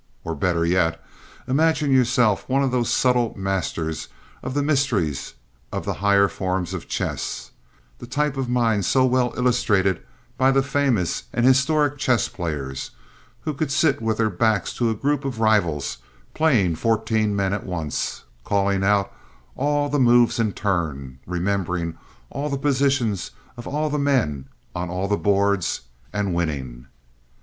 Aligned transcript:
Or, 0.23 0.33
better 0.33 0.65
yet, 0.65 0.99
imagine 1.47 1.91
yourself 1.93 2.49
one 2.49 2.63
of 2.63 2.71
those 2.71 2.89
subtle 2.89 3.35
masters 3.37 4.07
of 4.41 4.55
the 4.55 4.63
mysteries 4.63 5.35
of 5.71 5.85
the 5.85 5.93
higher 6.01 6.27
forms 6.27 6.73
of 6.73 6.87
chess—the 6.87 8.07
type 8.07 8.35
of 8.35 8.49
mind 8.49 8.83
so 8.83 9.05
well 9.05 9.31
illustrated 9.37 10.01
by 10.39 10.49
the 10.49 10.63
famous 10.63 11.25
and 11.31 11.45
historic 11.45 11.99
chess 11.99 12.27
players, 12.29 12.89
who 13.41 13.53
could 13.53 13.71
sit 13.71 14.01
with 14.01 14.17
their 14.17 14.31
backs 14.31 14.73
to 14.73 14.89
a 14.89 14.95
group 14.95 15.23
of 15.23 15.39
rivals 15.39 15.99
playing 16.33 16.77
fourteen 16.77 17.35
men 17.35 17.53
at 17.53 17.63
once, 17.67 18.23
calling 18.43 18.83
out 18.83 19.13
all 19.55 19.87
the 19.87 19.99
moves 19.99 20.39
in 20.39 20.51
turn, 20.53 21.19
remembering 21.27 21.95
all 22.31 22.49
the 22.49 22.57
positions 22.57 23.29
of 23.55 23.67
all 23.67 23.87
the 23.87 23.99
men 23.99 24.49
on 24.73 24.89
all 24.89 25.07
the 25.07 25.15
boards, 25.15 25.81
and 26.11 26.33
winning. 26.33 26.87